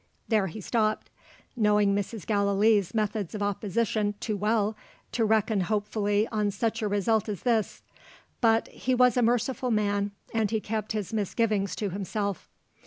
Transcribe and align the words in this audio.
There 0.29 0.47
he 0.47 0.61
stopped; 0.61 1.11
knowing 1.55 1.93
Mrs. 1.93 2.25
Gallilee's 2.25 2.95
methods 2.95 3.35
of 3.35 3.43
opposition 3.43 4.15
too 4.19 4.35
well 4.35 4.75
to 5.11 5.23
reckon 5.23 5.59
hopefully 5.61 6.27
on 6.31 6.49
such 6.49 6.81
a 6.81 6.87
result 6.87 7.29
as 7.29 7.43
this. 7.43 7.83
But 8.41 8.67
he 8.69 8.95
was 8.95 9.15
a 9.15 9.21
merciful 9.21 9.69
man 9.69 10.09
and 10.33 10.49
he 10.49 10.59
kept 10.59 10.93
his 10.93 11.13
misgivings 11.13 11.75
to 11.75 11.91
himself. 11.91 12.49